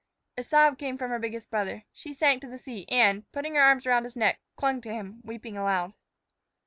[0.35, 1.83] A sob came from her biggest brother.
[1.93, 5.21] She sank to the seat and, putting her arms about his neck, clung to him,
[5.23, 5.93] weeping aloud.